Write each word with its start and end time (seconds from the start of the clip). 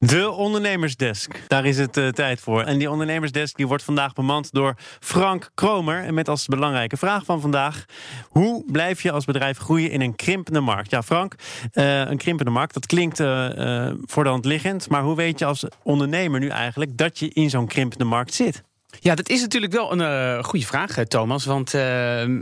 De 0.00 0.30
ondernemersdesk, 0.30 1.42
daar 1.46 1.64
is 1.64 1.78
het 1.78 1.96
uh, 1.96 2.08
tijd 2.08 2.40
voor. 2.40 2.62
En 2.62 2.78
die 2.78 2.90
ondernemersdesk 2.90 3.56
die 3.56 3.66
wordt 3.66 3.82
vandaag 3.82 4.12
bemand 4.12 4.52
door 4.52 4.74
Frank 5.00 5.50
Kromer. 5.54 6.04
En 6.04 6.14
met 6.14 6.28
als 6.28 6.46
belangrijke 6.46 6.96
vraag 6.96 7.24
van 7.24 7.40
vandaag: 7.40 7.84
hoe 8.28 8.64
blijf 8.72 9.02
je 9.02 9.12
als 9.12 9.24
bedrijf 9.24 9.58
groeien 9.58 9.90
in 9.90 10.00
een 10.00 10.16
krimpende 10.16 10.60
markt? 10.60 10.90
Ja, 10.90 11.02
Frank, 11.02 11.34
uh, 11.72 11.98
een 11.98 12.16
krimpende 12.16 12.50
markt, 12.50 12.74
dat 12.74 12.86
klinkt 12.86 13.20
uh, 13.20 13.90
voor 14.04 14.24
de 14.24 14.30
hand 14.30 14.44
liggend. 14.44 14.88
Maar 14.88 15.02
hoe 15.02 15.16
weet 15.16 15.38
je 15.38 15.44
als 15.44 15.64
ondernemer 15.82 16.40
nu 16.40 16.48
eigenlijk 16.48 16.96
dat 16.96 17.18
je 17.18 17.28
in 17.28 17.50
zo'n 17.50 17.66
krimpende 17.66 18.04
markt 18.04 18.34
zit? 18.34 18.62
Ja, 19.00 19.14
dat 19.14 19.28
is 19.28 19.40
natuurlijk 19.40 19.72
wel 19.72 19.92
een 19.92 20.00
uh, 20.00 20.44
goede 20.44 20.66
vraag, 20.66 21.04
Thomas. 21.04 21.44
Want 21.44 21.74
uh, 21.74 21.82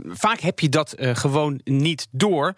vaak 0.05 0.39
heb 0.39 0.59
je 0.59 0.69
dat 0.69 0.95
gewoon 0.97 1.61
niet 1.63 2.07
door. 2.11 2.53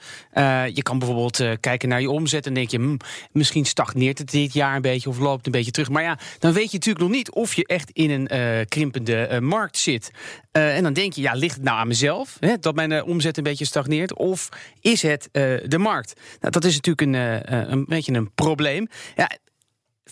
je 0.74 0.82
kan 0.84 1.00
bijvoorbeeld 1.00 1.60
kijken 1.60 1.90
naar 1.90 2.02
je 2.02 2.10
omzet 2.10 2.46
en 2.46 2.54
denk 2.54 2.70
je... 2.70 2.78
Hm, 2.78 2.98
misschien 3.32 3.66
stagneert 3.66 4.18
het 4.18 4.32
dit 4.32 4.54
jaar 4.54 4.76
een 4.76 4.82
beetje 4.82 5.10
of 5.10 5.20
loopt 5.20 5.46
een 5.46 5.52
beetje 5.52 5.72
terug. 5.72 5.90
Maar 5.90 6.04
ja, 6.04 6.18
dan 6.40 6.54
weet 6.54 6.72
je 6.72 6.78
natuurlijk 6.78 7.06
nog 7.06 7.16
niet 7.16 7.32
of 7.32 7.54
je 7.54 7.66
echt 7.66 7.92
in 7.92 8.10
een 8.10 8.68
krimpende 8.68 9.42
markt 9.42 9.78
zit. 9.78 10.12
en 10.52 10.84
dan 10.84 10.94
denk 10.94 11.14
je, 11.14 11.22
ja, 11.22 11.34
ligt 11.34 11.56
het 11.56 11.64
nou 11.64 11.78
aan 11.78 11.88
mezelf 11.88 12.38
hè, 12.40 12.58
dat 12.60 12.76
mijn 12.76 13.04
omzet 13.04 13.38
een 13.38 13.44
beetje 13.44 13.66
stagneert? 13.66 14.14
Of 14.14 14.50
is 14.82 15.02
het 15.02 15.30
de 15.32 15.78
markt? 15.78 16.14
Nou, 16.40 16.52
dat 16.52 16.64
is 16.64 16.76
natuurlijk 16.82 17.02
een, 17.02 17.72
een 17.72 17.86
beetje 17.86 18.14
een 18.14 18.34
probleem. 18.34 18.88
Ja, 19.16 19.30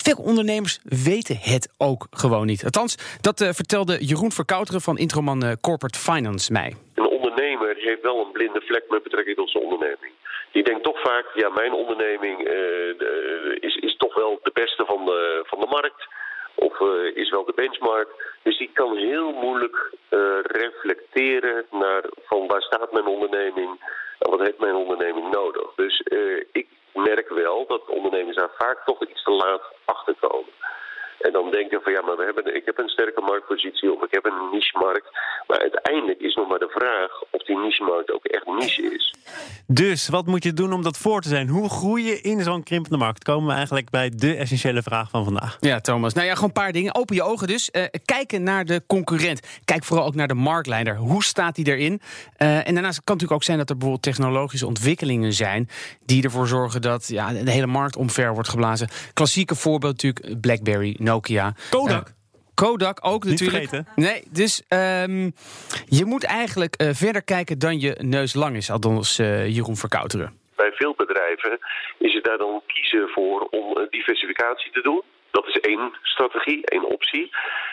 veel 0.06 0.24
ondernemers 0.24 0.80
weten 0.84 1.38
het 1.42 1.74
ook 1.78 2.08
gewoon 2.12 2.46
niet. 2.46 2.64
Althans, 2.64 3.18
dat 3.22 3.42
uh, 3.42 3.50
vertelde 3.52 4.06
Jeroen 4.06 4.32
Verkouteren 4.32 4.82
van 4.82 4.98
Introman 4.98 5.44
uh, 5.44 5.52
Corporate 5.62 6.00
Finance 6.00 6.52
mij. 6.52 6.76
Een 6.96 7.08
ondernemer 7.08 7.76
heeft 7.76 8.02
wel 8.02 8.26
een 8.26 8.32
blinde 8.32 8.62
vlek 8.62 8.84
met 8.90 9.04
betrekking 9.04 9.36
tot 9.36 9.50
zijn 9.50 9.64
onderneming. 9.64 10.12
Die 10.52 10.64
denkt 10.64 10.84
toch 10.84 11.02
vaak, 11.02 11.26
ja, 11.34 11.50
mijn 11.50 11.74
onderneming 11.74 12.38
de, 12.38 13.58
is, 13.60 13.76
is 13.76 13.98
toch 13.98 14.16
wel 14.16 14.40
de 14.44 14.52
beste 14.54 14.86
van 14.86 15.06
de, 15.06 15.44
van 15.48 15.60
de 15.60 15.68
markt. 15.68 16.08
Of 16.56 16.80
is 17.14 17.30
wel 17.30 17.46
de 17.46 17.54
benchmark. 17.56 18.08
Dus 18.44 18.58
die 18.58 18.70
kan 18.74 18.98
heel 18.98 19.32
moeilijk 19.32 19.92
reflecteren 20.42 21.66
naar 21.72 22.04
van 22.26 22.48
waar 22.48 22.62
staat 22.62 22.92
mijn 22.92 23.06
onderneming 23.06 23.70
en 24.20 24.30
wat 24.30 24.40
heeft 24.40 24.60
mijn 24.60 24.76
onderneming 24.76 25.32
nodig. 25.32 25.68
Dus 25.76 26.04
ik 26.52 26.67
merk 26.98 27.30
wel 27.30 27.66
dat 27.68 27.90
ondernemers 27.90 28.36
daar 28.36 28.56
vaak 28.58 28.86
toch 28.86 29.08
iets 29.08 29.24
te 29.24 29.32
laat 29.32 29.62
achter 29.86 30.16
komen. 30.20 30.57
En 31.28 31.34
dan 31.34 31.52
denken 31.52 31.82
van 31.82 31.92
ja, 31.94 32.02
maar 32.02 32.18
we 32.18 32.24
hebben, 32.24 32.56
ik 32.56 32.66
heb 32.66 32.78
een 32.78 32.90
sterke 32.90 33.22
marktpositie 33.22 33.94
of 33.94 34.04
ik 34.04 34.12
heb 34.12 34.26
een 34.26 34.50
niche-markt. 34.52 35.08
Maar 35.48 35.60
uiteindelijk 35.60 36.20
is 36.20 36.36
nog 36.36 36.48
maar 36.48 36.60
de 36.60 36.70
vraag 36.70 37.12
of 37.32 37.42
die 37.44 37.58
niche-markt 37.58 38.12
ook 38.12 38.26
echt 38.26 38.46
niche 38.46 38.84
is. 38.84 39.16
Dus 39.68 40.10
wat 40.10 40.26
moet 40.26 40.44
je 40.44 40.54
doen 40.54 40.74
om 40.74 40.84
dat 40.84 40.98
voor 40.98 41.22
te 41.22 41.30
zijn? 41.30 41.48
Hoe 41.48 41.70
groei 41.70 42.04
je 42.04 42.22
in 42.22 42.44
zo'n 42.44 42.64
krimpende 42.64 42.98
markt? 42.98 43.24
Komen 43.24 43.48
we 43.48 43.54
eigenlijk 43.54 43.90
bij 43.90 44.12
de 44.16 44.36
essentiële 44.36 44.82
vraag 44.82 45.10
van 45.10 45.24
vandaag. 45.24 45.58
Ja, 45.60 45.80
Thomas. 45.80 46.14
Nou 46.14 46.28
ja, 46.28 46.34
gewoon 46.34 46.50
een 46.50 46.62
paar 46.62 46.72
dingen. 46.72 46.96
Open 46.96 47.16
je 47.16 47.24
ogen 47.24 47.48
dus. 47.48 47.70
Uh, 47.72 47.84
kijken 48.06 48.44
naar 48.44 48.66
de 48.66 48.82
concurrent. 48.88 49.60
Kijk 49.66 49.84
vooral 49.84 50.06
ook 50.06 50.16
naar 50.16 50.28
de 50.28 50.34
marktleider. 50.34 50.96
Hoe 50.96 51.24
staat 51.24 51.56
die 51.56 51.68
erin? 51.68 52.02
Uh, 52.38 52.68
en 52.68 52.74
daarnaast 52.74 52.82
kan 52.82 52.88
het 52.94 53.08
natuurlijk 53.08 53.32
ook 53.32 53.44
zijn 53.44 53.58
dat 53.58 53.70
er 53.70 53.78
bijvoorbeeld 53.78 54.06
technologische 54.06 54.68
ontwikkelingen 54.68 55.34
zijn 55.34 55.70
die 56.06 56.24
ervoor 56.24 56.48
zorgen 56.48 56.82
dat 56.82 57.08
ja, 57.08 57.34
de 57.34 57.52
hele 57.52 57.68
markt 57.68 57.96
omver 57.96 58.34
wordt 58.34 58.50
geblazen. 58.50 58.88
Klassieke 59.14 59.56
voorbeeld 59.56 60.04
natuurlijk 60.04 60.42
BlackBerry, 60.42 60.96
Nokia. 61.18 61.54
Kodak. 61.70 62.08
Uh, 62.08 62.14
Kodak 62.54 62.98
ook 63.02 63.24
Niet 63.24 63.32
natuurlijk. 63.40 63.70
Vergeten. 63.70 63.94
Nee, 63.96 64.24
dus 64.32 64.64
um, 64.70 65.34
je 65.86 66.06
moet 66.06 66.24
eigenlijk 66.24 66.82
uh, 66.82 66.90
verder 66.94 67.24
kijken 67.24 67.60
dan 67.60 67.80
je 67.80 67.96
neus 68.02 68.34
lang 68.34 68.56
is, 68.56 68.70
althans 68.72 69.20
uh, 69.20 69.48
Jeroen 69.48 69.76
Verkouteren. 69.76 70.40
Bij 70.56 70.72
veel 70.72 70.94
bedrijven 70.98 71.60
is 71.98 72.14
het 72.14 72.24
daar 72.24 72.38
dan 72.38 72.62
kiezen 72.68 73.10
voor 73.10 73.48
om 73.50 73.88
diversificatie 73.90 74.72
te 74.72 74.82
doen. 74.82 75.02
Dat 75.38 75.48
is 75.48 75.60
één 75.60 75.94
strategie, 76.02 76.66
één 76.66 76.84
optie. 76.84 77.30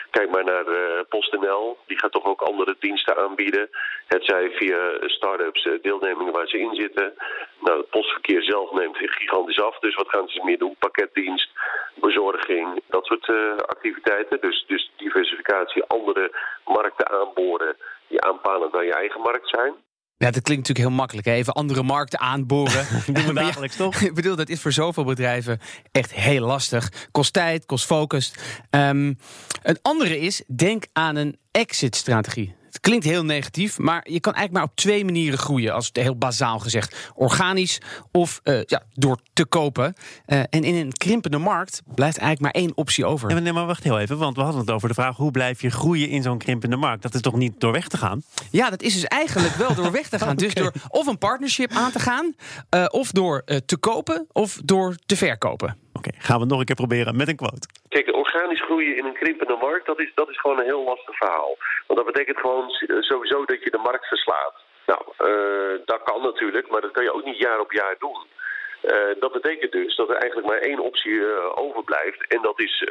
Kijk 0.09 0.29
maar 0.29 0.43
naar 0.43 0.67
uh, 0.67 0.99
PostNL, 1.09 1.77
die 1.87 1.99
gaat 1.99 2.11
toch 2.11 2.25
ook 2.25 2.41
andere 2.41 2.75
diensten 2.79 3.17
aanbieden. 3.17 3.69
Het 4.07 4.25
zij 4.25 4.51
via 4.51 4.79
start-ups, 4.99 5.65
uh, 5.65 5.81
deelnemingen 5.81 6.33
waar 6.33 6.47
ze 6.47 6.59
in 6.59 6.75
zitten. 6.75 7.13
Nou, 7.59 7.77
het 7.77 7.89
postverkeer 7.89 8.43
zelf 8.43 8.71
neemt 8.71 8.97
gigantisch 8.97 9.61
af, 9.61 9.79
dus 9.79 9.95
wat 9.95 10.09
gaan 10.09 10.27
ze 10.27 10.41
meer 10.43 10.57
doen? 10.57 10.75
Pakketdienst, 10.79 11.49
bezorging, 11.95 12.81
dat 12.87 13.05
soort 13.05 13.27
uh, 13.27 13.55
activiteiten. 13.57 14.41
Dus, 14.41 14.65
dus 14.67 14.91
diversificatie, 14.97 15.83
andere 15.83 16.31
markten 16.65 17.09
aanboren 17.09 17.75
die 18.07 18.21
aanpalend 18.21 18.71
naar 18.73 18.85
je 18.85 18.93
eigen 18.93 19.21
markt 19.21 19.49
zijn. 19.49 19.73
Ja, 20.17 20.31
dat 20.31 20.43
klinkt 20.43 20.67
natuurlijk 20.67 20.87
heel 20.87 20.97
makkelijk. 20.97 21.27
Hè? 21.27 21.33
Even 21.33 21.53
andere 21.53 21.83
markten 21.83 22.19
aanboren. 22.19 22.85
Doen 23.05 23.25
we 23.25 23.33
dagelijks 23.45 23.75
toch? 23.75 24.01
Ik 24.01 24.13
bedoel, 24.13 24.35
dat 24.35 24.49
is 24.49 24.61
voor 24.61 24.71
zoveel 24.71 25.03
bedrijven 25.03 25.59
echt 25.91 26.13
heel 26.13 26.45
lastig. 26.45 27.07
Kost 27.11 27.33
tijd, 27.33 27.65
kost 27.65 27.85
focus. 27.85 28.33
Um, 28.69 29.17
een 29.63 29.79
andere 29.81 30.19
is, 30.19 30.43
denk 30.55 30.85
aan 30.93 31.15
een 31.15 31.37
exit-strategie. 31.51 32.55
Het 32.75 32.83
klinkt 32.83 33.05
heel 33.05 33.23
negatief, 33.23 33.77
maar 33.77 34.05
je 34.09 34.19
kan 34.19 34.33
eigenlijk 34.33 34.51
maar 34.51 34.73
op 34.73 34.75
twee 34.75 35.05
manieren 35.05 35.39
groeien, 35.39 35.73
als 35.73 35.87
het 35.87 35.95
heel 35.95 36.17
bazaal 36.17 36.59
gezegd. 36.59 37.11
Organisch 37.13 37.81
of 38.11 38.41
uh, 38.43 38.63
ja, 38.65 38.83
door 38.93 39.17
te 39.33 39.45
kopen. 39.45 39.93
Uh, 40.27 40.39
en 40.39 40.63
in 40.63 40.75
een 40.75 40.93
krimpende 40.93 41.37
markt 41.37 41.81
blijft 41.95 42.17
eigenlijk 42.17 42.53
maar 42.53 42.63
één 42.63 42.77
optie 42.77 43.05
over. 43.05 43.41
Nee, 43.41 43.53
maar 43.53 43.65
wacht 43.65 43.83
heel 43.83 43.99
even, 43.99 44.17
want 44.17 44.35
we 44.35 44.41
hadden 44.41 44.61
het 44.61 44.71
over 44.71 44.87
de 44.87 44.93
vraag: 44.93 45.17
hoe 45.17 45.31
blijf 45.31 45.61
je 45.61 45.69
groeien 45.69 46.09
in 46.09 46.21
zo'n 46.21 46.37
krimpende 46.37 46.75
markt? 46.75 47.01
Dat 47.01 47.13
is 47.13 47.21
toch 47.21 47.35
niet 47.35 47.59
door 47.59 47.71
weg 47.71 47.87
te 47.87 47.97
gaan? 47.97 48.23
Ja, 48.51 48.69
dat 48.69 48.81
is 48.81 48.93
dus 48.93 49.05
eigenlijk 49.05 49.55
wel 49.55 49.75
door 49.75 49.91
weg 49.91 50.09
te 50.09 50.19
gaan. 50.19 50.31
okay. 50.31 50.43
Dus 50.45 50.53
door 50.53 50.73
of 50.87 51.07
een 51.07 51.17
partnership 51.17 51.71
aan 51.71 51.91
te 51.91 51.99
gaan, 51.99 52.33
uh, 52.75 52.85
of 52.89 53.11
door 53.11 53.43
te 53.65 53.77
kopen, 53.77 54.25
of 54.31 54.59
door 54.63 54.95
te 55.05 55.15
verkopen. 55.15 55.84
Oké, 55.97 56.11
gaan 56.17 56.39
we 56.39 56.45
nog 56.45 56.59
een 56.59 56.65
keer 56.65 56.83
proberen 56.85 57.15
met 57.15 57.27
een 57.27 57.41
quote. 57.43 57.67
Kijk, 57.89 58.15
organisch 58.15 58.61
groeien 58.61 58.97
in 58.97 59.05
een 59.05 59.21
krimpende 59.21 59.57
markt, 59.67 59.85
dat 59.85 59.99
is, 59.99 60.11
dat 60.15 60.29
is 60.29 60.39
gewoon 60.39 60.59
een 60.59 60.71
heel 60.71 60.83
lastig 60.83 61.15
verhaal. 61.17 61.57
Want 61.87 61.99
dat 61.99 62.11
betekent 62.11 62.39
gewoon 62.39 62.69
sowieso 62.99 63.45
dat 63.45 63.63
je 63.63 63.71
de 63.71 63.87
markt 63.89 64.07
verslaat. 64.07 64.55
Nou, 64.85 65.01
uh, 65.29 65.79
dat 65.85 66.03
kan 66.03 66.21
natuurlijk, 66.21 66.69
maar 66.69 66.81
dat 66.81 66.91
kan 66.91 67.03
je 67.03 67.13
ook 67.13 67.25
niet 67.25 67.37
jaar 67.37 67.59
op 67.59 67.71
jaar 67.71 67.95
doen. 67.99 68.19
Uh, 68.83 69.19
dat 69.19 69.31
betekent 69.31 69.71
dus 69.71 69.95
dat 69.95 70.09
er 70.09 70.15
eigenlijk 70.15 70.47
maar 70.47 70.57
één 70.57 70.79
optie 70.79 71.15
overblijft 71.55 72.27
en 72.27 72.41
dat 72.41 72.59
is 72.59 72.87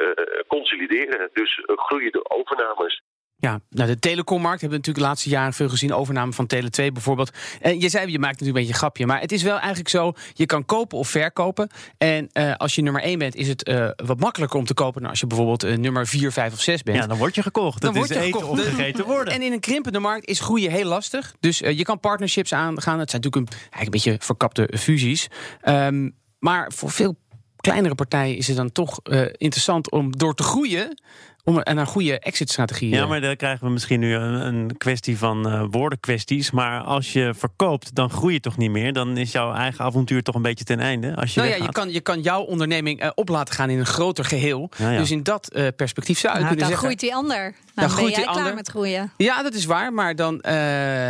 consolideren. 0.47 1.29
Dus 1.33 1.63
groeien 1.65 2.11
de 2.11 2.29
overnames. 2.29 3.01
Ja, 3.37 3.59
nou 3.69 3.89
de 3.89 3.99
telecommarkt 3.99 4.61
hebben 4.61 4.79
we 4.79 4.85
natuurlijk 4.85 5.05
de 5.05 5.11
laatste 5.11 5.29
jaren 5.29 5.53
veel 5.53 5.69
gezien. 5.69 5.93
Overname 5.93 6.33
van 6.33 6.49
Tele2 6.55 6.91
bijvoorbeeld. 6.93 7.31
En 7.61 7.79
je 7.79 7.89
zei, 7.89 8.11
je 8.11 8.19
maakt 8.19 8.31
natuurlijk 8.31 8.47
een 8.47 8.53
beetje 8.53 8.73
een 8.73 8.79
grapje. 8.79 9.05
Maar 9.05 9.21
het 9.21 9.31
is 9.31 9.43
wel 9.43 9.57
eigenlijk 9.57 9.89
zo, 9.89 10.13
je 10.33 10.45
kan 10.45 10.65
kopen 10.65 10.97
of 10.97 11.09
verkopen. 11.09 11.69
En 11.97 12.29
uh, 12.33 12.55
als 12.55 12.75
je 12.75 12.81
nummer 12.81 13.01
1 13.01 13.19
bent, 13.19 13.35
is 13.35 13.47
het 13.47 13.67
uh, 13.67 13.89
wat 13.95 14.19
makkelijker 14.19 14.59
om 14.59 14.65
te 14.65 14.73
kopen... 14.73 15.01
dan 15.01 15.09
als 15.09 15.19
je 15.19 15.27
bijvoorbeeld 15.27 15.63
uh, 15.63 15.77
nummer 15.77 16.07
4, 16.07 16.31
5 16.31 16.53
of 16.53 16.61
6 16.61 16.83
bent. 16.83 16.97
Ja, 16.97 17.07
dan 17.07 17.17
word 17.17 17.35
je 17.35 17.41
gekocht. 17.41 17.81
Dan 17.81 17.93
dat 17.93 17.99
word 17.99 18.09
is 18.09 18.17
je 18.17 18.23
eten 18.23 18.39
gekocht. 18.39 18.59
of 18.59 18.67
gegeten 18.67 19.05
worden. 19.05 19.33
En 19.33 19.41
in 19.41 19.51
een 19.51 19.59
krimpende 19.59 19.99
markt 19.99 20.25
is 20.25 20.39
groeien 20.39 20.71
heel 20.71 20.87
lastig. 20.87 21.35
Dus 21.39 21.57
je 21.57 21.83
kan 21.83 21.99
partnerships 21.99 22.53
aangaan. 22.53 22.99
Het 22.99 23.09
zijn 23.09 23.21
natuurlijk 23.21 23.51
een, 23.51 23.59
eigenlijk 23.59 23.85
een 23.85 24.11
beetje 24.11 24.25
verkapte 24.25 24.69
fusies. 24.77 25.27
Um, 25.63 26.15
maar 26.39 26.71
voor 26.73 26.91
veel 26.91 27.15
kleinere 27.55 27.95
partijen 27.95 28.37
is 28.37 28.47
het 28.47 28.57
dan 28.57 28.71
toch 28.71 28.99
interessant 29.37 29.91
om 29.91 30.17
door 30.17 30.35
te 30.35 30.43
groeien 30.43 30.97
om 31.45 31.59
en 31.59 31.77
een 31.77 31.85
goede 31.85 32.19
exit-strategie. 32.19 32.89
Ja, 32.89 33.05
maar 33.05 33.21
dan 33.21 33.35
krijgen 33.35 33.65
we 33.65 33.71
misschien 33.71 33.99
nu 33.99 34.13
een, 34.13 34.45
een 34.45 34.77
kwestie 34.77 35.17
van 35.17 35.47
uh, 35.47 35.63
woordenkwesties. 35.69 36.51
Maar 36.51 36.81
als 36.81 37.13
je 37.13 37.33
verkoopt, 37.37 37.95
dan 37.95 38.09
groei 38.09 38.33
je 38.33 38.39
toch 38.39 38.57
niet 38.57 38.71
meer. 38.71 38.93
Dan 38.93 39.17
is 39.17 39.31
jouw 39.31 39.53
eigen 39.53 39.85
avontuur 39.85 40.23
toch 40.23 40.35
een 40.35 40.41
beetje 40.41 40.63
ten 40.63 40.79
einde. 40.79 41.15
Als 41.15 41.33
je 41.33 41.39
nou 41.39 41.51
ja, 41.51 41.63
je 41.63 41.71
kan, 41.71 41.91
je 41.91 42.01
kan 42.01 42.21
jouw 42.21 42.41
onderneming 42.41 43.03
uh, 43.03 43.09
op 43.15 43.29
laten 43.29 43.53
gaan 43.53 43.69
in 43.69 43.79
een 43.79 43.85
groter 43.85 44.25
geheel. 44.25 44.71
Ja, 44.77 44.91
ja. 44.91 44.99
Dus 44.99 45.11
in 45.11 45.23
dat 45.23 45.51
uh, 45.55 45.67
perspectief 45.75 46.19
zou 46.19 46.33
je 46.33 46.39
nou, 46.39 46.55
kunnen 46.55 46.69
dan 46.69 46.79
zeggen. 46.79 46.85
groeit 46.87 46.99
die 46.99 47.15
ander. 47.15 47.37
Nou, 47.37 47.53
Dan 47.53 47.73
dan 47.75 47.85
ben 47.85 47.97
groeit 47.97 48.15
jij 48.15 48.23
die 48.23 48.31
klaar 48.31 48.37
ander. 48.43 48.55
met 48.55 48.67
groeien. 48.67 49.11
Ja, 49.17 49.43
dat 49.43 49.53
is 49.53 49.65
waar. 49.65 49.93
Maar 49.93 50.15
dan 50.15 50.39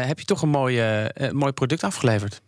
heb 0.06 0.20
je 0.20 0.26
toch 0.26 0.42
een 0.42 0.50
mooi, 0.50 0.84
mooi 1.32 1.52
product 1.52 1.84
afgeleverd. 1.84 2.42